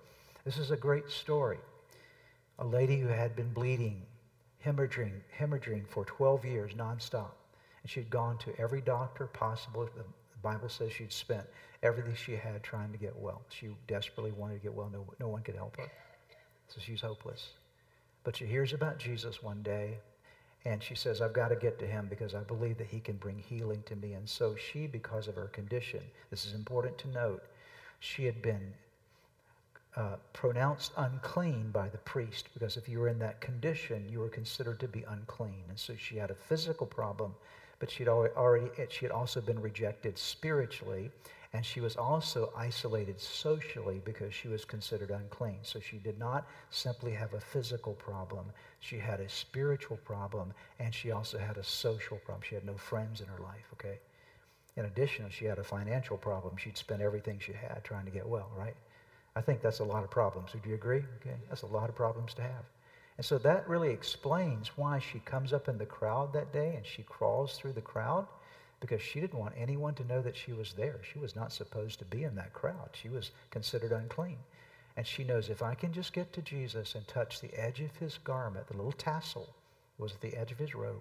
[0.45, 1.59] This is a great story.
[2.59, 4.03] A lady who had been bleeding,
[4.65, 7.33] hemorrhaging, hemorrhaging for 12 years nonstop.
[7.83, 9.89] And she'd gone to every doctor possible.
[9.97, 10.05] The
[10.43, 11.47] Bible says she'd spent
[11.83, 13.43] everything she had trying to get well.
[13.49, 14.91] She desperately wanted to get well.
[14.93, 15.91] No, no one could help her.
[16.69, 17.51] So she's hopeless.
[18.23, 19.99] But she hears about Jesus one day
[20.67, 23.17] and she says, I've got to get to him because I believe that he can
[23.17, 24.15] bring healing to me.
[24.15, 26.01] And so she, because of her condition,
[26.31, 27.45] this is important to note,
[28.01, 28.73] she had been
[29.97, 34.29] uh, pronounced unclean by the priest because if you were in that condition, you were
[34.29, 35.63] considered to be unclean.
[35.69, 37.35] And so she had a physical problem,
[37.79, 41.11] but she'd already she had also been rejected spiritually,
[41.55, 45.59] and she was also isolated socially because she was considered unclean.
[45.63, 48.47] So she did not simply have a physical problem,
[48.81, 52.43] she had a spiritual problem, and she also had a social problem.
[52.47, 54.01] She had no friends in her life, okay?
[54.77, 56.57] In addition, she had a financial problem.
[56.57, 58.75] She'd spent everything she had trying to get well, right?
[59.37, 60.53] I think that's a lot of problems.
[60.55, 61.05] Would you agree?
[61.21, 62.65] Okay, that's a lot of problems to have.
[63.17, 66.85] And so that really explains why she comes up in the crowd that day and
[66.85, 68.27] she crawls through the crowd
[68.85, 71.01] because she didn't want anyone to know that she was there.
[71.11, 72.91] She was not supposed to be in that crowd.
[72.93, 74.37] She was considered unclean.
[74.95, 77.97] And she knows if I can just get to Jesus and touch the edge of
[77.97, 79.49] his garment, the little tassel
[79.97, 81.01] was at the edge of his robe,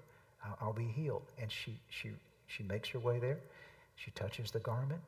[0.61, 1.25] I'll, be healed.
[1.41, 2.11] And she, she,
[2.47, 3.39] she makes her way there.
[3.97, 5.01] She touches the garment.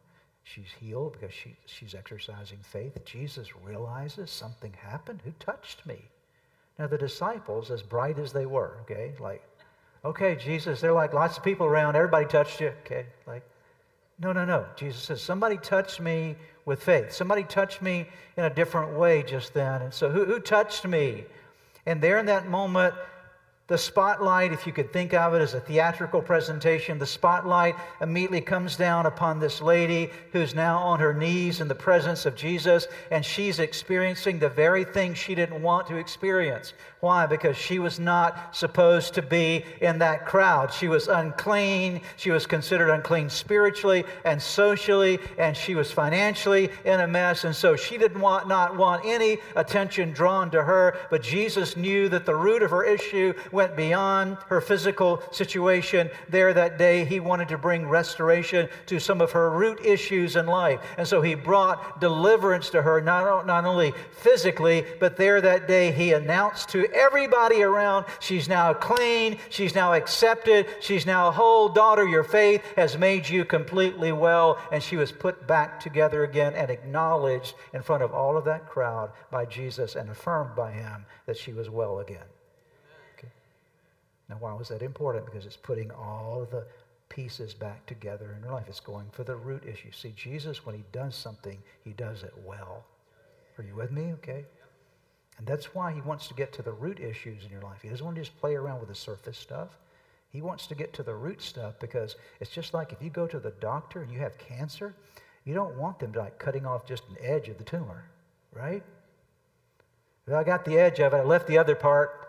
[0.43, 2.97] She's healed because she, she's exercising faith.
[3.05, 5.21] Jesus realizes something happened.
[5.23, 6.09] Who touched me?
[6.77, 9.41] Now, the disciples, as bright as they were, okay, like,
[10.05, 11.95] Okay, Jesus, they're like lots of people around.
[11.95, 12.71] Everybody touched you.
[12.85, 13.41] Okay, like,
[14.19, 14.65] no, no, no.
[14.75, 17.11] Jesus says, somebody touched me with faith.
[17.11, 19.81] Somebody touched me in a different way just then.
[19.81, 21.25] And so, who, who touched me?
[21.87, 22.93] And there in that moment,
[23.67, 28.41] the spotlight, if you could think of it as a theatrical presentation, the spotlight immediately
[28.41, 32.87] comes down upon this lady who's now on her knees in the presence of Jesus,
[33.09, 36.73] and she's experiencing the very thing she didn't want to experience.
[36.99, 37.25] Why?
[37.25, 40.71] Because she was not supposed to be in that crowd.
[40.71, 42.01] She was unclean.
[42.17, 47.43] She was considered unclean spiritually and socially, and she was financially in a mess.
[47.43, 50.97] And so she didn't want, not want any attention drawn to her.
[51.09, 56.53] But Jesus knew that the root of her issue went beyond her physical situation there
[56.53, 57.05] that day.
[57.05, 60.79] He wanted to bring restoration to some of her root issues in life.
[60.97, 65.91] And so he brought deliverance to her, not, not only physically, but there that day
[65.91, 71.69] he announced to everybody around, she's now clean, she's now accepted, she's now whole.
[71.69, 74.59] Daughter, your faith has made you completely well.
[74.71, 78.67] And she was put back together again and acknowledged in front of all of that
[78.67, 82.34] crowd by Jesus and affirmed by him that she was well again.
[84.29, 85.25] Now, why was that important?
[85.25, 86.65] Because it's putting all of the
[87.09, 88.65] pieces back together in your life.
[88.67, 89.91] It's going for the root issue.
[89.91, 92.85] See, Jesus, when he does something, he does it well.
[93.57, 94.13] Are you with me?
[94.13, 94.45] Okay.
[95.37, 97.81] And that's why he wants to get to the root issues in your life.
[97.81, 99.77] He doesn't want to just play around with the surface stuff.
[100.29, 103.27] He wants to get to the root stuff because it's just like if you go
[103.27, 104.95] to the doctor and you have cancer,
[105.45, 108.05] you don't want them to like cutting off just an edge of the tumor,
[108.51, 108.83] right?
[110.27, 112.24] Well, I got the edge of it, I left the other part.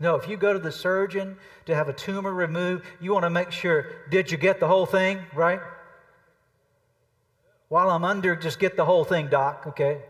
[0.00, 3.30] No, if you go to the surgeon to have a tumor removed, you want to
[3.30, 5.60] make sure, did you get the whole thing, right?
[7.68, 10.02] While I'm under, just get the whole thing, doc, okay?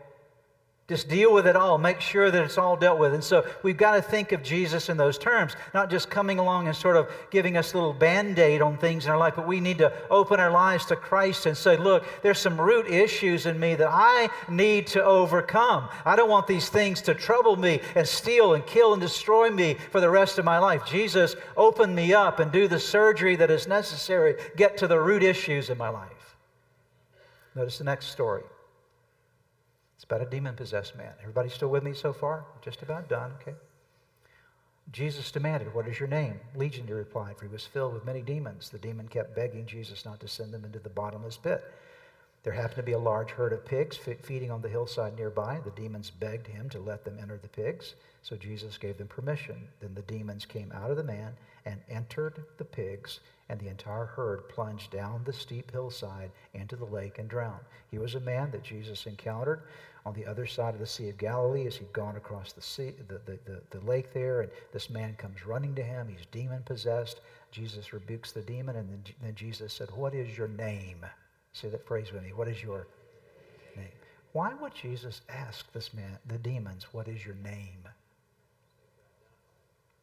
[0.87, 1.79] Just deal with it all.
[1.79, 3.15] Make sure that it's all dealt with.
[3.15, 6.67] And so we've got to think of Jesus in those terms, not just coming along
[6.67, 9.47] and sort of giving us a little band aid on things in our life, but
[9.47, 13.47] we need to open our lives to Christ and say, look, there's some root issues
[13.47, 15.89] in me that I need to overcome.
[16.05, 19.77] I don't want these things to trouble me and steal and kill and destroy me
[19.89, 20.85] for the rest of my life.
[20.85, 25.23] Jesus, open me up and do the surgery that is necessary, get to the root
[25.23, 26.35] issues in my life.
[27.55, 28.43] Notice the next story.
[30.07, 31.13] About a demon possessed man.
[31.21, 32.45] Everybody still with me so far?
[32.61, 33.55] Just about done, okay?
[34.91, 36.39] Jesus demanded, What is your name?
[36.55, 38.69] Legion, he replied, for he was filled with many demons.
[38.69, 41.63] The demon kept begging Jesus not to send them into the bottomless pit.
[42.45, 45.59] There happened to be a large herd of pigs feeding on the hillside nearby.
[45.65, 49.67] The demons begged him to let them enter the pigs, so Jesus gave them permission.
[49.79, 51.33] Then the demons came out of the man
[51.65, 56.85] and entered the pigs, and the entire herd plunged down the steep hillside into the
[56.85, 57.65] lake and drowned.
[57.89, 59.63] He was a man that Jesus encountered
[60.05, 62.93] on the other side of the Sea of Galilee as he'd gone across the, sea,
[63.07, 66.09] the, the, the, the lake there, and this man comes running to him.
[66.09, 67.21] He's demon possessed.
[67.49, 71.03] Jesus rebukes the demon, and then, then Jesus said, What is your name?
[71.55, 72.33] Say that phrase with me.
[72.33, 72.85] What is your
[73.77, 73.87] name?
[74.33, 77.87] Why would Jesus ask this man, the demons, what is your name?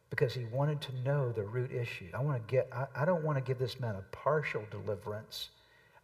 [0.09, 2.07] Because he wanted to know the root issue.
[2.11, 5.49] I want to get, I, I don't want to give this man a partial deliverance.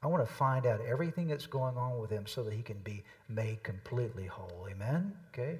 [0.03, 2.77] I want to find out everything that's going on with him so that he can
[2.83, 4.67] be made completely whole.
[4.69, 5.13] Amen?
[5.33, 5.57] Okay?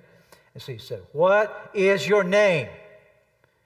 [0.54, 2.68] And so he said, What is your name?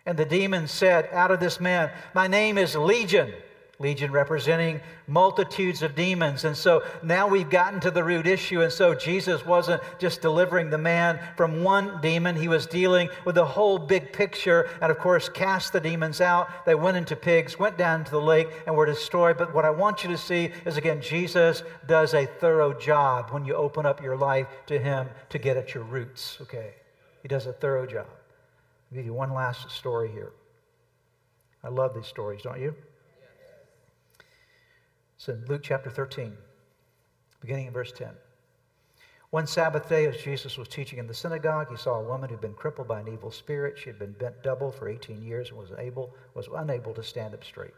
[0.05, 3.33] And the demon said out of this man, My name is Legion
[3.79, 6.45] Legion representing multitudes of demons.
[6.45, 8.61] And so now we've gotten to the root issue.
[8.61, 13.35] And so Jesus wasn't just delivering the man from one demon, he was dealing with
[13.35, 14.69] the whole big picture.
[14.81, 16.65] And of course, cast the demons out.
[16.65, 19.37] They went into pigs, went down into the lake, and were destroyed.
[19.37, 23.43] But what I want you to see is again, Jesus does a thorough job when
[23.43, 26.37] you open up your life to him to get at your roots.
[26.41, 26.75] Okay?
[27.23, 28.07] He does a thorough job.
[28.07, 30.31] I'll give you one last story here.
[31.63, 32.75] I love these stories, don't you?
[35.15, 36.35] It's in Luke chapter 13,
[37.39, 38.09] beginning in verse 10.
[39.29, 42.41] One Sabbath day, as Jesus was teaching in the synagogue, he saw a woman who'd
[42.41, 43.79] been crippled by an evil spirit.
[43.79, 47.33] She had been bent double for 18 years and was, able, was unable to stand
[47.33, 47.73] up straight.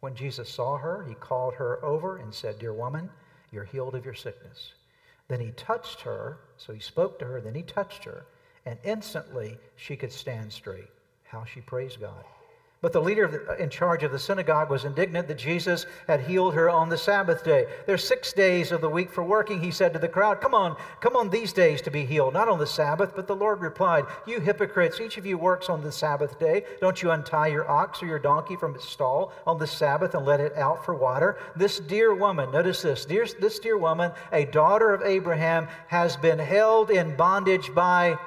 [0.00, 3.10] When Jesus saw her, he called her over and said, Dear woman,
[3.52, 4.72] you're healed of your sickness.
[5.28, 8.26] Then he touched her, so he spoke to her, then he touched her,
[8.66, 10.88] and instantly she could stand straight.
[11.24, 12.24] How she praised God.
[12.84, 16.52] But the leader uh, in charge of the synagogue was indignant that Jesus had healed
[16.52, 17.64] her on the Sabbath day.
[17.86, 20.42] There's six days of the week for working, he said to the crowd.
[20.42, 23.16] Come on, come on these days to be healed, not on the Sabbath.
[23.16, 26.64] But the Lord replied, You hypocrites, each of you works on the Sabbath day.
[26.82, 30.26] Don't you untie your ox or your donkey from its stall on the Sabbath and
[30.26, 31.38] let it out for water?
[31.56, 36.38] This dear woman, notice this, dear, this dear woman, a daughter of Abraham, has been
[36.38, 38.18] held in bondage by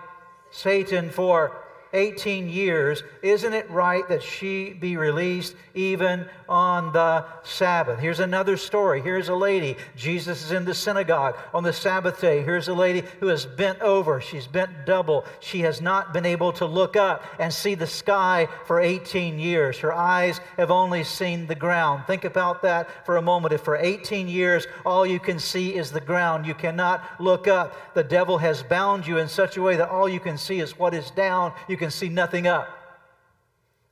[0.50, 8.00] Satan for 18 years, isn't it right that she be released even on the Sabbath?
[8.00, 9.02] Here's another story.
[9.02, 9.78] Here's a lady.
[9.96, 12.42] Jesus is in the synagogue on the Sabbath day.
[12.42, 14.20] Here's a lady who is bent over.
[14.22, 15.26] She's bent double.
[15.40, 19.78] She has not been able to look up and see the sky for 18 years.
[19.80, 22.04] Her eyes have only seen the ground.
[22.08, 23.54] Think about that for a moment.
[23.54, 27.94] If for 18 years all you can see is the ground, you cannot look up.
[27.94, 30.78] The devil has bound you in such a way that all you can see is
[30.78, 31.54] what is down.
[31.68, 32.68] You you can see nothing up.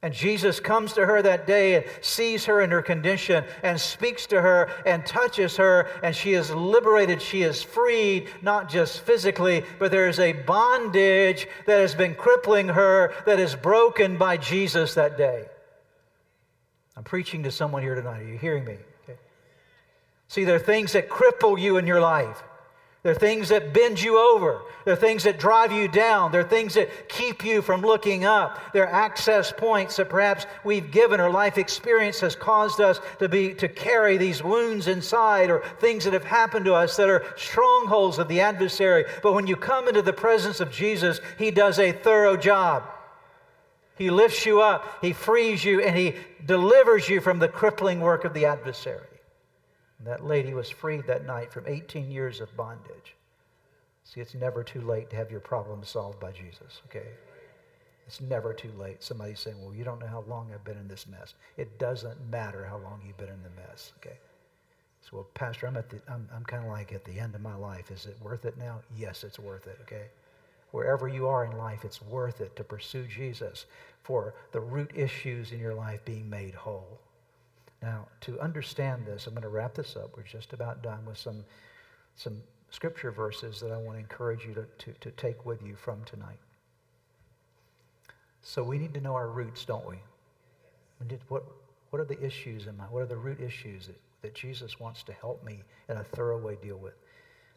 [0.02, 4.26] And Jesus comes to her that day and sees her in her condition and speaks
[4.28, 7.22] to her and touches her, and she is liberated.
[7.22, 12.70] She is freed, not just physically, but there is a bondage that has been crippling
[12.70, 15.46] her that is broken by Jesus that day.
[16.98, 18.22] I'm preaching to someone here tonight.
[18.22, 18.78] Are you hearing me?
[19.04, 19.20] Okay.
[20.28, 22.42] See, there are things that cripple you in your life.
[23.06, 24.62] There are things that bend you over.
[24.84, 26.32] They're things that drive you down.
[26.32, 28.60] They're things that keep you from looking up.
[28.74, 33.54] They're access points that perhaps we've given or life experience has caused us to be
[33.54, 38.18] to carry these wounds inside or things that have happened to us that are strongholds
[38.18, 39.06] of the adversary.
[39.22, 42.86] But when you come into the presence of Jesus, he does a thorough job.
[44.00, 48.26] He lifts you up, he frees you, and he delivers you from the crippling work
[48.26, 49.15] of the adversary.
[50.06, 53.16] And that lady was freed that night from 18 years of bondage.
[54.04, 57.08] See, it's never too late to have your problem solved by Jesus, okay?
[58.06, 59.02] It's never too late.
[59.04, 61.34] Somebody's saying, well, you don't know how long I've been in this mess.
[61.58, 64.18] It doesn't matter how long you've been in the mess, okay?
[65.02, 67.42] So, well, Pastor, I'm, at the, I'm, I'm kind of like at the end of
[67.42, 67.90] my life.
[67.90, 68.82] Is it worth it now?
[68.96, 70.06] Yes, it's worth it, okay?
[70.70, 73.66] Wherever you are in life, it's worth it to pursue Jesus
[74.04, 77.00] for the root issues in your life being made whole.
[77.86, 80.18] Now, to understand this, I'm going to wrap this up.
[80.18, 81.46] We're just about done with some,
[82.16, 82.42] some
[82.72, 86.04] scripture verses that I want to encourage you to, to, to take with you from
[86.04, 86.40] tonight.
[88.42, 89.98] So we need to know our roots, don't we?
[91.28, 91.44] What,
[91.92, 95.04] what are the issues in my, what are the root issues that, that Jesus wants
[95.04, 96.96] to help me in a thorough way deal with?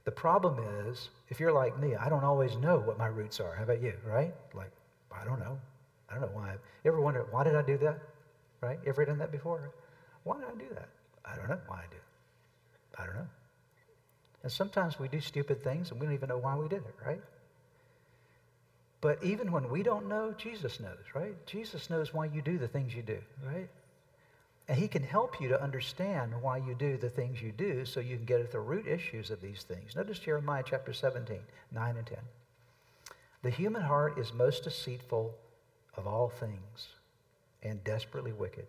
[0.04, 3.54] The problem is, if you're like me, I don't always know what my roots are.
[3.54, 4.34] How about you, right?
[4.52, 4.72] Like,
[5.10, 5.58] I don't know.
[6.10, 6.52] I don't know why.
[6.84, 7.98] You ever wonder, why did I do that?
[8.60, 8.78] Right?
[8.82, 9.72] You ever done that before?
[10.24, 10.88] Why did I do that?
[11.24, 12.00] I don't know why I did
[12.98, 13.28] I don't know.
[14.42, 16.94] And sometimes we do stupid things and we don't even know why we did it,
[17.04, 17.20] right?
[19.00, 21.34] But even when we don't know, Jesus knows, right?
[21.46, 23.68] Jesus knows why you do the things you do, right?
[24.68, 28.00] And he can help you to understand why you do the things you do so
[28.00, 29.96] you can get at the root issues of these things.
[29.96, 31.38] Notice Jeremiah chapter 17,
[31.72, 32.18] 9 and 10.
[33.42, 35.34] The human heart is most deceitful
[35.96, 36.88] of all things
[37.62, 38.66] and desperately wicked.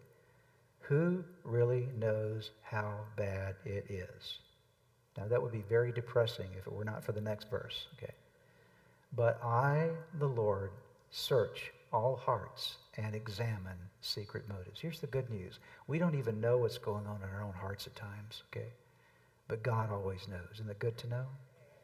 [0.90, 4.40] Who really knows how bad it is?
[5.16, 8.14] Now, that would be very depressing if it were not for the next verse, okay?
[9.16, 10.72] But I, the Lord,
[11.12, 14.80] search all hearts and examine secret motives.
[14.80, 15.60] Here's the good news.
[15.86, 18.70] We don't even know what's going on in our own hearts at times, okay?
[19.48, 20.56] But God always knows.
[20.56, 21.26] Isn't that good to know?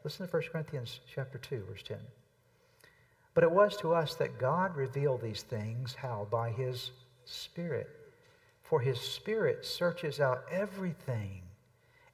[0.02, 1.98] Listen to 1 Corinthians chapter 2, verse 10.
[3.34, 6.26] But it was to us that God revealed these things, how?
[6.28, 6.90] By his
[7.24, 7.88] Spirit.
[8.68, 11.42] For his Spirit searches out everything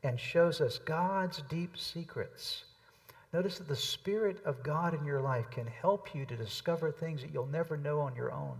[0.02, 2.64] and shows us God's deep secrets.
[3.32, 7.22] Notice that the Spirit of God in your life can help you to discover things
[7.22, 8.56] that you'll never know on your own.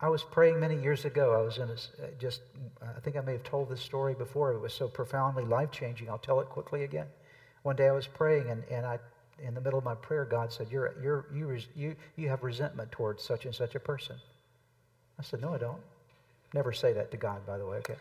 [0.00, 1.32] I was praying many years ago.
[1.32, 2.42] I was in a, uh, just,
[2.82, 4.52] I think I may have told this story before.
[4.52, 6.10] It was so profoundly life changing.
[6.10, 7.06] I'll tell it quickly again.
[7.62, 8.98] One day I was praying, and, and I,
[9.38, 12.92] in the middle of my prayer, God said, you're, you're, you, you, you have resentment
[12.92, 14.16] towards such and such a person.
[15.18, 15.80] I said, No, I don't.
[16.52, 17.96] Never say that to God, by the way, okay?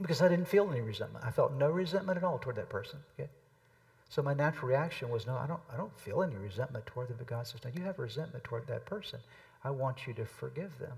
[0.00, 1.24] because I didn't feel any resentment.
[1.24, 2.98] I felt no resentment at all toward that person.
[3.18, 3.30] Okay?
[4.08, 7.16] So my natural reaction was, no, I don't, I don't feel any resentment toward them.
[7.18, 9.20] But God says, no, you have resentment toward that person.
[9.64, 10.92] I want you to forgive them.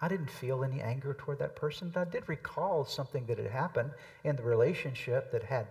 [0.00, 3.50] I didn't feel any anger toward that person, but I did recall something that had
[3.50, 3.90] happened
[4.24, 5.66] in the relationship that had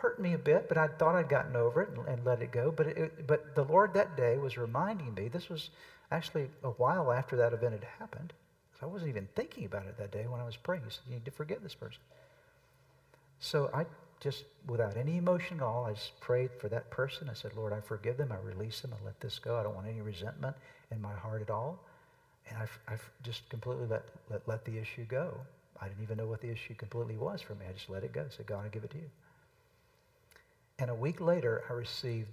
[0.00, 2.50] hurt me a bit, but I thought I'd gotten over it and, and let it
[2.50, 2.70] go.
[2.70, 5.70] But, it, but the Lord that day was reminding me, this was
[6.10, 8.32] actually a while after that event had happened.
[8.82, 10.84] I wasn't even thinking about it that day when I was praying.
[10.84, 12.00] He said, You need to forgive this person.
[13.40, 13.86] So I
[14.20, 17.28] just, without any emotion at all, I just prayed for that person.
[17.28, 18.32] I said, Lord, I forgive them.
[18.32, 18.92] I release them.
[19.00, 19.56] I let this go.
[19.56, 20.56] I don't want any resentment
[20.90, 21.78] in my heart at all.
[22.48, 25.34] And I, I just completely let, let, let the issue go.
[25.80, 27.66] I didn't even know what the issue completely was for me.
[27.68, 28.22] I just let it go.
[28.22, 29.10] I said, God, I give it to you.
[30.78, 32.28] And a week later, I received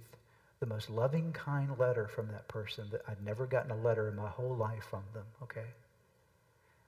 [0.60, 4.16] the most loving, kind letter from that person that I'd never gotten a letter in
[4.16, 5.66] my whole life from them, okay?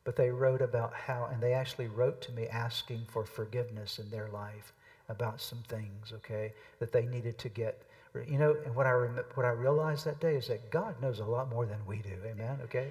[0.08, 4.08] but they wrote about how, and they actually wrote to me asking for forgiveness in
[4.08, 4.72] their life
[5.10, 7.82] about some things, okay, that they needed to get.
[8.26, 11.18] You know, and what I, rem- what I realized that day is that God knows
[11.18, 12.88] a lot more than we do, amen, okay?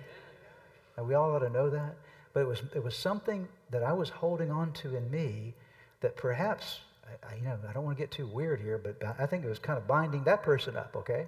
[0.95, 1.95] And we all ought to know that.
[2.34, 5.55] But it was, it was something that I was holding on to in me
[6.01, 6.82] that perhaps,
[7.29, 9.49] I, you know, I don't want to get too weird here, but I think it
[9.49, 11.27] was kind of binding that person up, okay?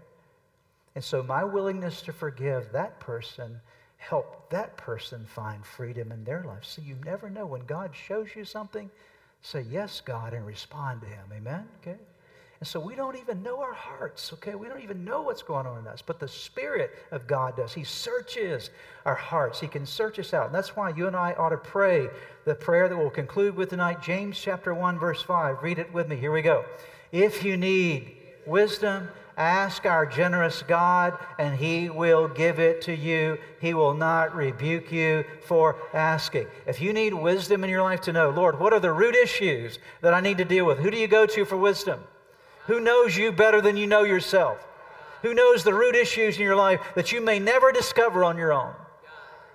[0.96, 3.62] And so my willingness to forgive that person
[4.00, 6.64] help that person find freedom in their life.
[6.64, 7.46] So you never know.
[7.46, 8.90] When God shows you something,
[9.42, 11.26] say, Yes, God, and respond to Him.
[11.36, 11.68] Amen?
[11.82, 12.00] Okay?
[12.60, 14.54] And so we don't even know our hearts, okay?
[14.54, 17.74] We don't even know what's going on in us, but the Spirit of God does.
[17.74, 18.70] He searches
[19.06, 20.48] our hearts, He can search us out.
[20.48, 22.10] And that's why you and I ought to pray
[22.44, 25.64] the prayer that we'll conclude with tonight, James chapter 1, verse 5.
[25.64, 26.18] Read it with me.
[26.18, 26.66] Here we go.
[27.14, 29.08] If you need wisdom,
[29.40, 33.38] Ask our generous God, and He will give it to you.
[33.62, 36.48] He will not rebuke you for asking.
[36.68, 39.80] If you need wisdom in your life to know, Lord, what are the root issues
[40.02, 40.80] that I need to deal with?
[40.80, 42.02] Who do you go to for wisdom?
[42.70, 44.68] Who knows you better than you know yourself?
[45.24, 48.54] Who knows the root issues in your life that you may never discover on your
[48.54, 48.76] own?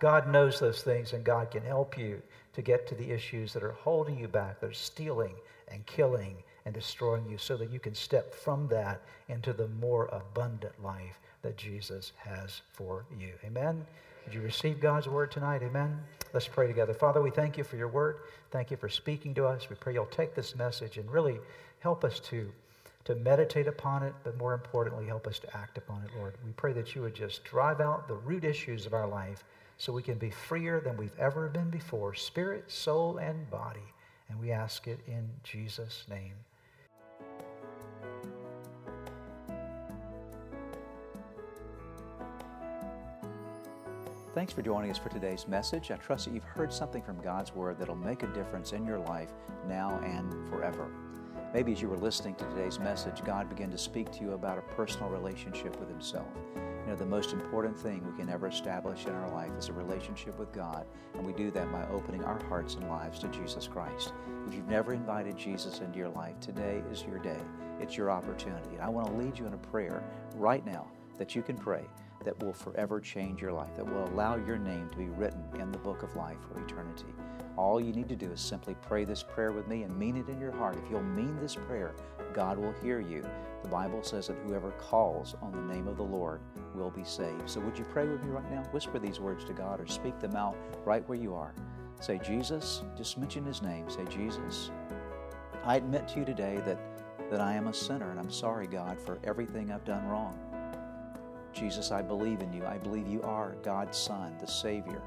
[0.01, 2.21] God knows those things, and God can help you
[2.55, 5.37] to get to the issues that are holding you back, that are stealing
[5.69, 6.35] and killing
[6.65, 11.21] and destroying you so that you can step from that into the more abundant life
[11.43, 13.31] that Jesus has for you.
[13.45, 13.87] Amen.
[14.25, 15.63] Did you receive God's word tonight?
[15.63, 16.01] Amen.
[16.33, 16.93] Let's pray together.
[16.93, 18.17] Father, we thank you for your word.
[18.51, 19.71] Thank you for speaking to us.
[19.71, 21.39] We pray you'll take this message and really
[21.79, 22.51] help us to,
[23.05, 26.35] to meditate upon it, but more importantly, help us to act upon it, Lord.
[26.45, 29.45] We pray that you would just drive out the root issues of our life
[29.77, 33.93] so we can be freer than we've ever been before, spirit, soul, and body.
[34.29, 36.35] And we ask it in Jesus' name.
[44.35, 45.93] Thanks for joining us for today's message.
[45.93, 48.99] I trust that you've heard something from God's Word that'll make a difference in your
[48.99, 49.31] life
[49.69, 50.91] now and forever.
[51.55, 54.59] Maybe as you were listening to today's message, God began to speak to you about
[54.59, 56.27] a personal relationship with Himself.
[56.57, 59.73] You know, the most important thing we can ever establish in our life is a
[59.73, 60.85] relationship with God,
[61.15, 64.13] and we do that by opening our hearts and lives to Jesus Christ.
[64.49, 67.41] If you've never invited Jesus into your life, today is your day.
[67.81, 68.81] It's your opportunity.
[68.81, 70.03] I want to lead you in a prayer
[70.35, 70.89] right now
[71.19, 71.85] that you can pray
[72.25, 75.71] that will forever change your life, that will allow your name to be written in
[75.71, 77.15] the book of life for eternity.
[77.57, 80.29] All you need to do is simply pray this prayer with me and mean it
[80.29, 80.77] in your heart.
[80.77, 81.95] If you'll mean this prayer,
[82.33, 83.25] God will hear you.
[83.63, 86.41] The Bible says that whoever calls on the name of the Lord
[86.75, 87.49] will be saved.
[87.49, 88.63] So would you pray with me right now?
[88.73, 91.55] Whisper these words to God or speak them out right where you are.
[92.01, 93.89] Say, Jesus, just mention his name.
[93.89, 94.71] Say, Jesus,
[95.65, 96.79] I admit to you today that,
[97.31, 100.39] that I am a sinner and I'm sorry, God, for everything I've done wrong.
[101.53, 102.67] Jesus, I believe in you.
[102.67, 105.01] I believe you are God's Son, the Savior,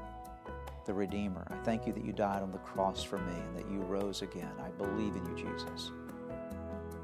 [0.88, 1.46] the Redeemer.
[1.50, 4.22] I thank you that you died on the cross for me and that you rose
[4.22, 4.50] again.
[4.58, 5.92] I believe in you, Jesus.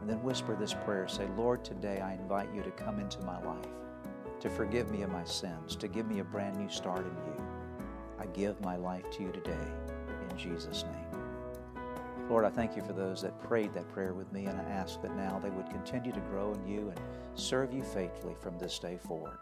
[0.01, 3.39] And then whisper this prayer say, Lord, today I invite you to come into my
[3.45, 3.68] life,
[4.41, 7.47] to forgive me of my sins, to give me a brand new start in you.
[8.18, 9.68] I give my life to you today
[10.30, 11.20] in Jesus' name.
[12.30, 15.03] Lord, I thank you for those that prayed that prayer with me, and I ask
[15.03, 17.01] that now they would continue to grow in you and
[17.35, 19.37] serve you faithfully from this day forward.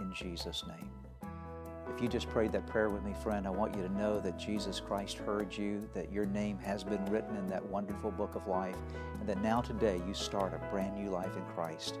[0.00, 1.03] In Jesus' name.
[1.94, 4.36] If you just prayed that prayer with me, friend, I want you to know that
[4.36, 8.48] Jesus Christ heard you, that your name has been written in that wonderful book of
[8.48, 8.74] life,
[9.20, 12.00] and that now today you start a brand new life in Christ.